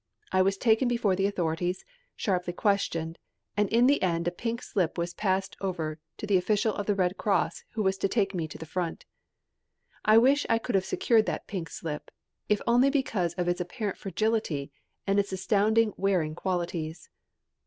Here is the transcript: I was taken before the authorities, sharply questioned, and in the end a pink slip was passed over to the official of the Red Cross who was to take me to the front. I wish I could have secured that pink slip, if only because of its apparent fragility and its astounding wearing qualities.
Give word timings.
I 0.31 0.41
was 0.41 0.57
taken 0.57 0.87
before 0.87 1.15
the 1.15 1.27
authorities, 1.27 1.85
sharply 2.15 2.53
questioned, 2.53 3.19
and 3.55 3.69
in 3.69 3.85
the 3.85 4.01
end 4.01 4.27
a 4.27 4.31
pink 4.31 4.63
slip 4.63 4.97
was 4.97 5.13
passed 5.13 5.55
over 5.61 5.99
to 6.17 6.25
the 6.25 6.37
official 6.37 6.73
of 6.73 6.87
the 6.87 6.95
Red 6.95 7.17
Cross 7.19 7.63
who 7.73 7.83
was 7.83 7.99
to 7.99 8.07
take 8.07 8.33
me 8.33 8.47
to 8.47 8.57
the 8.57 8.65
front. 8.65 9.05
I 10.03 10.17
wish 10.17 10.43
I 10.49 10.57
could 10.57 10.73
have 10.73 10.85
secured 10.85 11.27
that 11.27 11.45
pink 11.45 11.69
slip, 11.69 12.09
if 12.49 12.61
only 12.65 12.89
because 12.89 13.35
of 13.35 13.47
its 13.47 13.61
apparent 13.61 13.99
fragility 13.99 14.71
and 15.05 15.19
its 15.19 15.31
astounding 15.33 15.93
wearing 15.97 16.33
qualities. 16.33 17.07